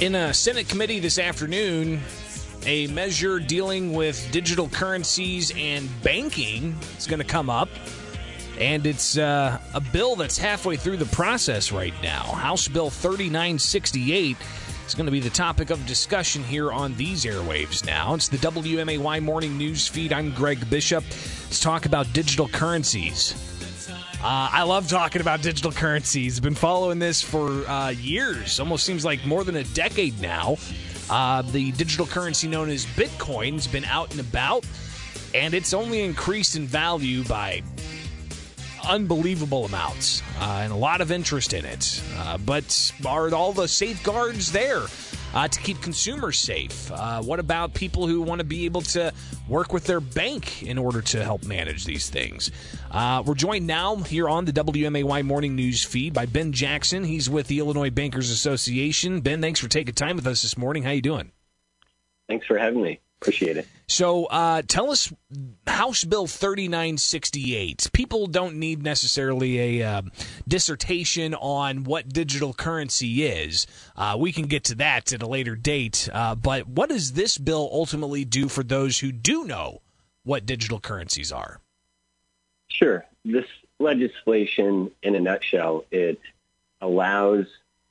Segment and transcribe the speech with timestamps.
[0.00, 2.00] In a Senate committee this afternoon,
[2.66, 7.68] a measure dealing with digital currencies and banking is going to come up.
[8.60, 12.22] And it's uh, a bill that's halfway through the process right now.
[12.22, 14.36] House Bill 3968
[14.86, 18.14] is going to be the topic of discussion here on these airwaves now.
[18.14, 20.12] It's the WMAY morning news feed.
[20.12, 21.02] I'm Greg Bishop.
[21.02, 23.57] Let's talk about digital currencies.
[24.20, 26.40] Uh, I love talking about digital currencies.
[26.40, 30.56] Been following this for uh, years, almost seems like more than a decade now.
[31.08, 34.66] Uh, the digital currency known as Bitcoin has been out and about,
[35.34, 37.62] and it's only increased in value by
[38.88, 42.02] unbelievable amounts uh, and a lot of interest in it.
[42.16, 44.82] Uh, but are all the safeguards there
[45.38, 46.90] uh, to keep consumers safe?
[46.90, 49.12] Uh, what about people who want to be able to
[49.48, 52.50] work with their bank in order to help manage these things?
[52.90, 57.04] Uh, we're joined now here on the WMAY morning news feed by Ben Jackson.
[57.04, 59.20] He's with the Illinois Bankers Association.
[59.20, 60.82] Ben, thanks for taking time with us this morning.
[60.82, 61.30] How you doing?
[62.26, 63.00] Thanks for having me.
[63.20, 63.66] Appreciate it.
[63.88, 65.12] So, uh, tell us
[65.66, 67.90] House Bill 3968.
[67.92, 70.02] People don't need necessarily a uh,
[70.46, 73.66] dissertation on what digital currency is.
[73.96, 76.08] Uh, we can get to that at a later date.
[76.12, 79.80] Uh, but what does this bill ultimately do for those who do know
[80.22, 81.60] what digital currencies are?
[82.68, 83.04] Sure.
[83.24, 83.46] This
[83.80, 86.20] legislation, in a nutshell, it
[86.80, 87.46] allows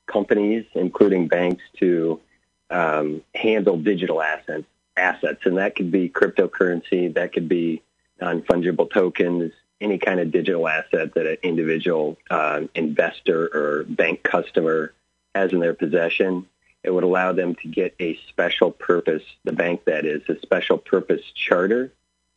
[0.06, 2.22] companies, including banks, to
[2.70, 4.66] um, handle digital assets
[4.98, 7.82] assets, and that could be cryptocurrency, that could be
[8.20, 14.94] non-fungible tokens, any kind of digital asset that an individual uh, investor or bank customer
[15.36, 16.48] has in their possession.
[16.84, 20.78] It would allow them to get a special purpose, the bank that is, a special
[20.78, 21.92] purpose charter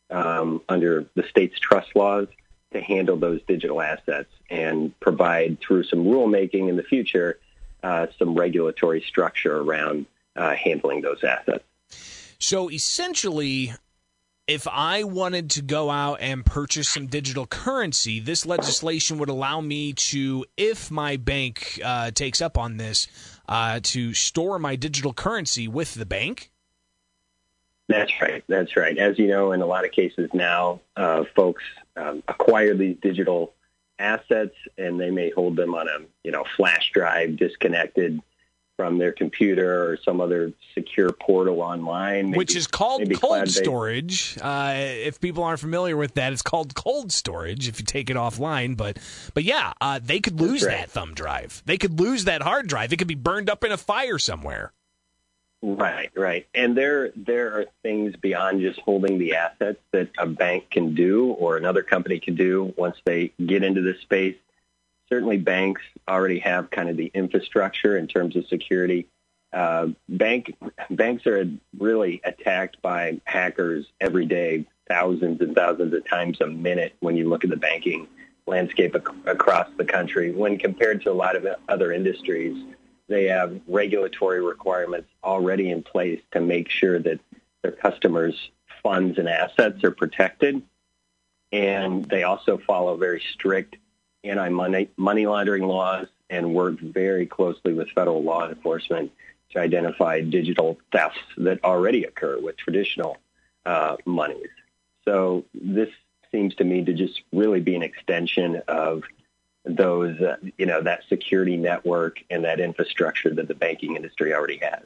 [0.09, 2.27] um, under the state's trust laws
[2.73, 7.39] to handle those digital assets and provide through some rulemaking in the future
[7.83, 11.63] uh, some regulatory structure around uh, handling those assets.
[12.41, 13.71] So essentially,
[14.47, 19.61] if I wanted to go out and purchase some digital currency, this legislation would allow
[19.61, 23.07] me to, if my bank uh, takes up on this,
[23.47, 26.51] uh, to store my digital currency with the bank.
[27.87, 28.43] That's right.
[28.47, 28.97] That's right.
[28.97, 31.63] As you know, in a lot of cases now, uh, folks
[31.95, 33.53] um, acquire these digital
[33.99, 38.19] assets and they may hold them on a you know flash drive disconnected
[38.81, 42.31] from their computer or some other secure portal online.
[42.31, 44.39] Maybe, Which is called cold storage.
[44.41, 48.15] Uh, if people aren't familiar with that, it's called cold storage if you take it
[48.15, 48.75] offline.
[48.75, 48.97] But
[49.35, 50.77] but yeah, uh, they could lose right.
[50.77, 51.61] that thumb drive.
[51.67, 52.91] They could lose that hard drive.
[52.91, 54.73] It could be burned up in a fire somewhere.
[55.61, 56.47] Right, right.
[56.55, 61.27] And there there are things beyond just holding the assets that a bank can do
[61.33, 64.37] or another company can do once they get into this space
[65.11, 69.07] certainly banks already have kind of the infrastructure in terms of security.
[69.51, 70.55] Uh, bank
[70.89, 71.45] banks are
[71.77, 76.95] really attacked by hackers every day, thousands and thousands of times a minute.
[77.01, 78.07] When you look at the banking
[78.47, 82.63] landscape ac- across the country, when compared to a lot of other industries,
[83.09, 87.19] they have regulatory requirements already in place to make sure that
[87.61, 88.51] their customers'
[88.81, 90.61] funds and assets are protected,
[91.51, 93.75] and they also follow very strict
[94.23, 99.11] anti-money money laundering laws and work very closely with federal law enforcement
[99.51, 103.17] to identify digital thefts that already occur with traditional
[103.65, 104.47] uh, monies.
[105.05, 105.89] So this
[106.31, 109.03] seems to me to just really be an extension of
[109.65, 114.59] those, uh, you know, that security network and that infrastructure that the banking industry already
[114.61, 114.83] has.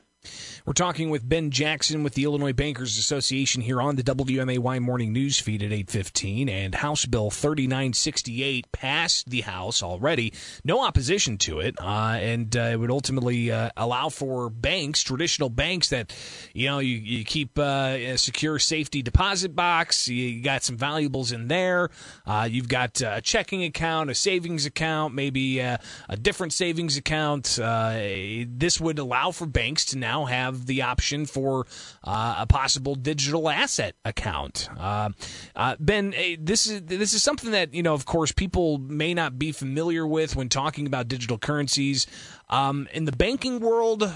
[0.66, 5.14] We're talking with Ben Jackson with the Illinois Bankers Association here on the WMAY morning
[5.14, 10.34] news feed at 8:15 and House Bill 3968 passed the House already.
[10.64, 15.50] No opposition to it, uh, and uh, it would ultimately uh, allow for banks, traditional
[15.50, 16.16] banks that
[16.54, 20.08] you know you, you keep uh, a secure safety deposit box.
[20.08, 21.90] You got some valuables in there.
[22.26, 27.60] Uh, you've got a checking account, a savings account, maybe a, a different savings account.
[27.60, 28.00] Uh,
[28.48, 31.66] this would allow for banks to now have have the option for
[32.04, 34.70] uh, a possible digital asset account.
[34.78, 35.10] Uh,
[35.56, 39.14] uh, ben, eh, this is this is something that you know, of course, people may
[39.14, 42.08] not be familiar with when talking about digital currencies.
[42.50, 44.12] Um, in the banking world, uh,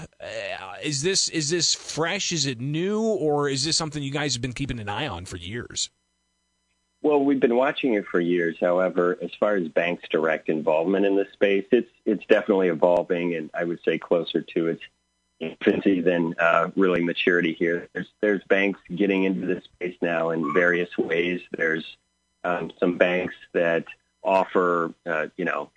[0.82, 2.32] is this is this fresh?
[2.32, 5.24] Is it new, or is this something you guys have been keeping an eye on
[5.24, 5.90] for years?
[7.02, 8.56] Well, we've been watching it for years.
[8.60, 13.50] However, as far as banks' direct involvement in this space, it's it's definitely evolving, and
[13.54, 14.82] I would say closer to its
[15.40, 17.88] infancy than uh, really maturity here.
[17.92, 21.40] There's, there's banks getting into this space now in various ways.
[21.50, 21.96] There's
[22.44, 23.86] um, some banks that
[24.22, 25.70] offer, uh, you know,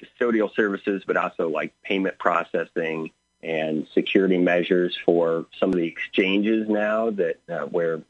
[0.00, 3.10] custodial services, but also like payment processing
[3.42, 8.02] and security measures for some of the exchanges now that uh, where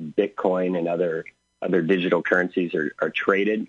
[0.00, 1.24] Bitcoin and other
[1.60, 3.68] other digital currencies are, are traded.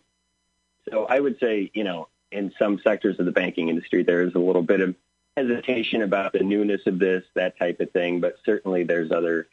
[0.90, 4.34] So I would say, you know, in some sectors of the banking industry, there is
[4.34, 4.96] a little bit of
[5.36, 8.20] hesitation about the newness of this, that type of thing.
[8.20, 9.48] But certainly there's other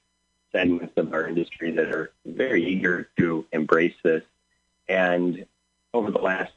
[0.52, 4.22] segments of our industry that are very eager to embrace this.
[4.88, 5.46] And
[5.94, 6.52] over the last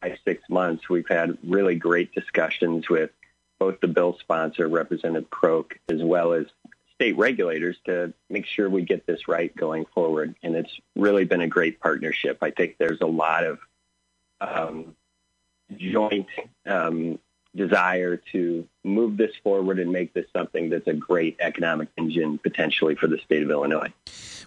[0.00, 3.10] five, six months, we've had really great discussions with
[3.58, 6.46] both the bill sponsor, Representative Croke, as well as
[6.94, 10.34] state regulators to make sure we get this right going forward.
[10.42, 12.38] And it's really been a great partnership.
[12.42, 13.58] I think there's a lot of
[14.40, 14.96] um,
[15.76, 16.26] joint
[16.66, 17.18] um,
[17.56, 22.94] desire to move this forward and make this something that's a great economic engine potentially
[22.94, 23.92] for the state of Illinois.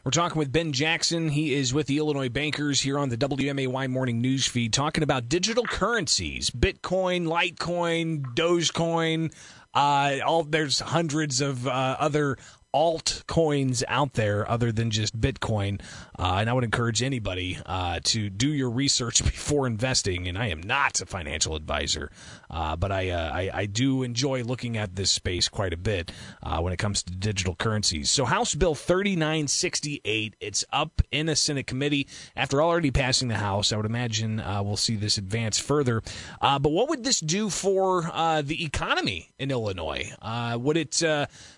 [0.04, 1.30] We're talking with Ben Jackson.
[1.30, 5.28] He is with the Illinois Bankers here on the WMAY morning news feed, talking about
[5.28, 9.34] digital currencies, Bitcoin, Litecoin, Dogecoin.
[9.74, 12.38] Uh, all there's hundreds of uh, other
[12.74, 15.82] altcoins out there other than just Bitcoin.
[16.18, 20.28] Uh, and I would encourage anybody uh, to do your research before investing.
[20.28, 22.12] And I am not a financial advisor,
[22.50, 26.12] uh, but I, uh, I, I do enjoy looking at this space quite a bit
[26.44, 28.12] uh, when it comes to digital currencies.
[28.12, 33.74] So House Bill 3968, it's up in a Senate committee after already passing the House.
[33.74, 36.04] I would imagine uh, we'll see this advance further.
[36.42, 38.04] but what would this do for
[38.44, 40.12] the economy in Illinois?
[40.60, 41.02] would it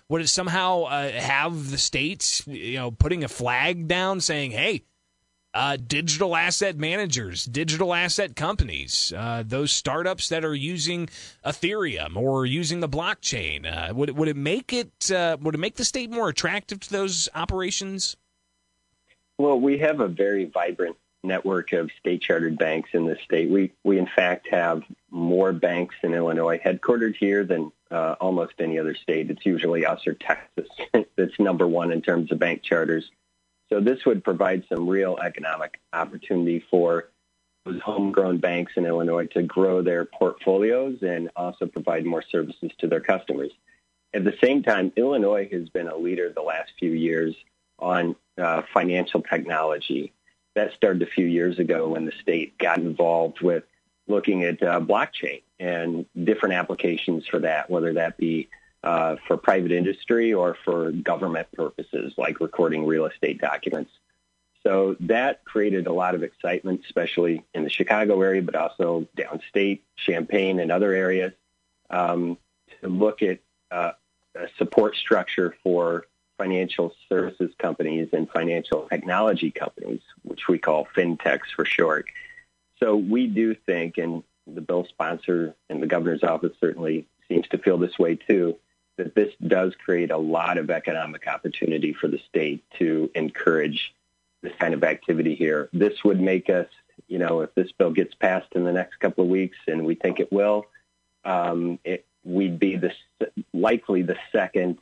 [0.08, 4.84] would it somehow have the states, you know, putting a flag down saying, "Hey,
[5.54, 11.08] uh, digital asset managers, digital asset companies, uh, those startups that are using
[11.44, 13.66] Ethereum or using the blockchain.
[13.66, 16.80] Uh, would it, would it make it uh, would it make the state more attractive
[16.80, 18.16] to those operations?
[19.38, 23.50] Well, we have a very vibrant network of state chartered banks in the state.
[23.50, 28.78] We we in fact have more banks in Illinois headquartered here than uh, almost any
[28.78, 29.30] other state.
[29.30, 30.68] It's usually us or Texas
[31.16, 33.10] that's number one in terms of bank charters.
[33.70, 37.10] So this would provide some real economic opportunity for
[37.64, 42.88] those homegrown banks in Illinois to grow their portfolios and also provide more services to
[42.88, 43.52] their customers.
[44.14, 47.34] At the same time, Illinois has been a leader the last few years
[47.78, 50.12] on uh, financial technology
[50.54, 53.64] that started a few years ago when the state got involved with
[54.06, 58.48] looking at uh, blockchain and different applications for that, whether that be
[58.82, 63.92] uh, for private industry or for government purposes, like recording real estate documents.
[64.64, 69.80] So that created a lot of excitement, especially in the Chicago area, but also downstate,
[69.96, 71.32] Champaign, and other areas,
[71.90, 72.38] um,
[72.80, 73.38] to look at
[73.70, 73.92] uh,
[74.34, 76.06] a support structure for
[76.38, 82.06] financial services companies and financial technology companies, which we call fintechs for short.
[82.80, 87.58] So we do think, and the bill sponsor and the governor's office certainly seems to
[87.58, 88.56] feel this way too,
[88.96, 93.94] that this does create a lot of economic opportunity for the state to encourage
[94.42, 95.68] this kind of activity here.
[95.72, 96.66] This would make us,
[97.08, 99.94] you know, if this bill gets passed in the next couple of weeks, and we
[99.94, 100.66] think it will,
[101.24, 102.92] um, it, we'd be the
[103.52, 104.78] likely the second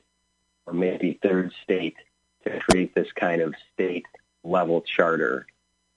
[0.66, 1.96] or maybe third state
[2.44, 4.06] to create this kind of state
[4.42, 5.46] level charter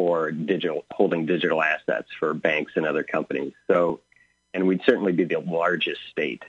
[0.04, 3.54] for digital holding digital assets for banks and other companies.
[3.68, 4.02] So,
[4.54, 6.44] and we'd certainly be the largest state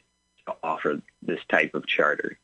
[0.45, 2.37] to offer this type of charter.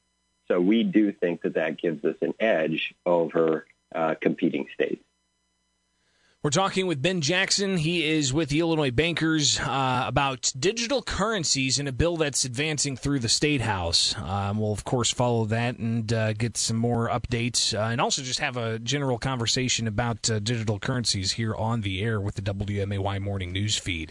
[0.46, 5.02] So we do think that that gives us an edge over uh, competing states.
[6.42, 7.76] We're talking with Ben Jackson.
[7.76, 12.96] He is with the Illinois Bankers uh, about digital currencies in a bill that's advancing
[12.96, 14.16] through the State House.
[14.16, 18.22] Um, we'll, of course, follow that and uh, get some more updates uh, and also
[18.22, 22.42] just have a general conversation about uh, digital currencies here on the air with the
[22.42, 24.10] WMAY morning news feed.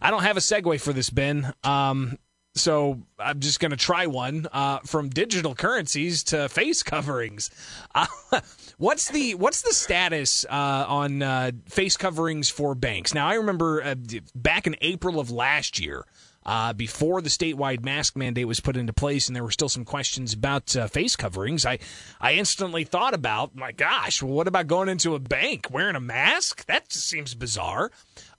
[0.00, 1.52] I don't have a segue for this, Ben.
[1.62, 2.16] Um,
[2.56, 7.50] so I'm just going to try one uh, from digital currencies to face coverings.
[7.94, 8.06] Uh,
[8.78, 13.14] what's the what's the status uh, on uh, face coverings for banks?
[13.14, 13.94] Now I remember uh,
[14.34, 16.06] back in April of last year.
[16.46, 19.84] Uh, before the statewide mask mandate was put into place, and there were still some
[19.84, 21.80] questions about face coverings, I,
[22.20, 26.00] I instantly thought about, my gosh, well, what about going into a bank wearing a
[26.00, 26.64] mask?
[26.66, 27.90] That just seems bizarre.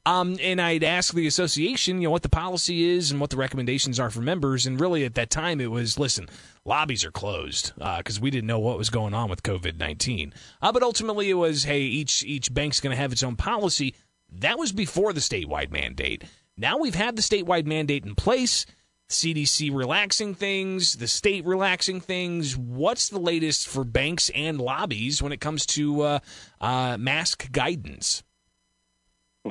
[0.05, 3.35] Um, and I'd ask the association, you know, what the policy is and what the
[3.35, 4.65] recommendations are for members.
[4.65, 6.29] And really, at that time, it was listen,
[6.63, 10.33] lobbies are closed because uh, we didn't know what was going on with COVID nineteen.
[10.61, 13.95] Uh, but ultimately, it was hey, each each bank's going to have its own policy.
[14.31, 16.23] That was before the statewide mandate.
[16.57, 18.65] Now we've had the statewide mandate in place.
[19.09, 22.57] CDC relaxing things, the state relaxing things.
[22.57, 26.19] What's the latest for banks and lobbies when it comes to uh,
[26.59, 28.23] uh mask guidance?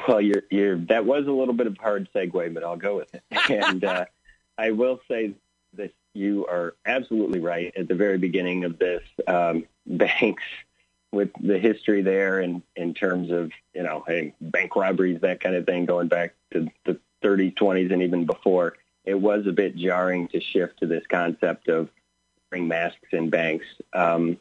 [0.07, 2.97] Well, you're, you're, that was a little bit of a hard segue, but I'll go
[2.97, 3.23] with it.
[3.51, 4.05] and uh,
[4.59, 5.35] I will say
[5.75, 7.73] that you are absolutely right.
[7.77, 10.43] At the very beginning of this, um, banks
[11.17, 15.57] with the history there and in terms of, you know, hey, bank robberies, that kind
[15.57, 19.77] of thing, going back to the 30s, 20s, and even before, it was a bit
[19.77, 21.89] jarring to shift to this concept of
[22.51, 23.67] wearing masks in banks.
[23.93, 24.37] Um,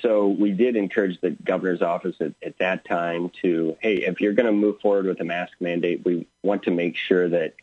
[0.00, 4.32] so we did encourage the governor's office at, at that time to, hey, if you're
[4.32, 7.54] going to move forward with a mask mandate, we want to make sure that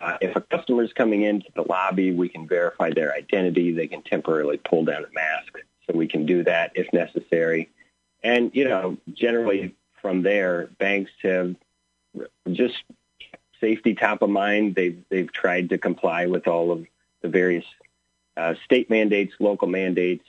[0.00, 3.72] uh, if a customer is coming into the lobby, we can verify their identity.
[3.72, 5.58] They can temporarily pull down a mask,
[5.90, 7.70] so we can do that if necessary.
[8.22, 11.56] And you know, generally from there, banks have
[12.50, 12.76] just
[13.60, 14.74] safety top of mind.
[14.74, 16.86] They've they've tried to comply with all of
[17.22, 17.64] the various
[18.36, 20.24] uh, state mandates, local mandates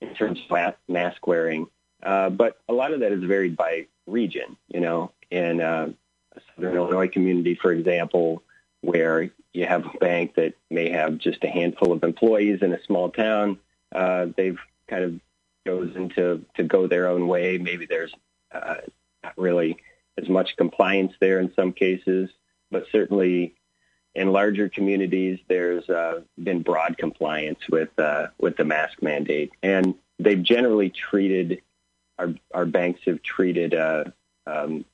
[0.00, 1.66] in terms of mask wearing.
[2.02, 4.56] Uh, but a lot of that is varied by region.
[4.68, 5.90] You know, in uh,
[6.54, 8.42] Southern Illinois community, for example,
[8.80, 12.82] where you have a bank that may have just a handful of employees in a
[12.84, 13.58] small town,
[13.92, 15.20] uh, they've kind of
[15.66, 17.58] chosen to to go their own way.
[17.58, 18.12] Maybe there's
[18.52, 18.76] uh,
[19.22, 19.78] not really
[20.16, 22.30] as much compliance there in some cases,
[22.70, 23.54] but certainly
[24.14, 29.94] in larger communities, there's uh, been broad compliance with uh, with the mask mandate, and
[30.18, 31.62] they've generally treated
[32.18, 34.04] our our banks have treated uh,
[34.46, 34.84] um,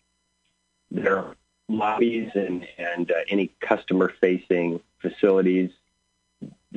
[0.90, 1.36] their
[1.68, 5.70] lobbies and and uh, any customer facing facilities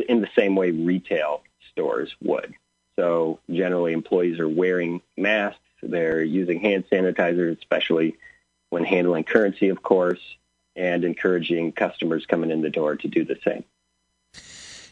[0.09, 2.53] in the same way retail stores would.
[2.97, 5.59] So generally, employees are wearing masks.
[5.81, 8.15] They're using hand sanitizer, especially
[8.69, 10.19] when handling currency, of course
[10.75, 13.63] and encouraging customers coming in the door to do the same.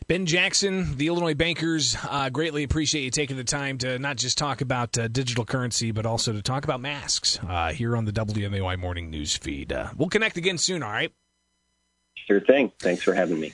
[0.07, 4.37] Ben Jackson, the Illinois Bankers, uh, greatly appreciate you taking the time to not just
[4.37, 8.11] talk about uh, digital currency, but also to talk about masks uh, here on the
[8.11, 9.71] WMAY Morning News feed.
[9.71, 11.13] Uh, we'll connect again soon, all right?
[12.15, 12.71] Sure thing.
[12.79, 13.53] Thanks for having me.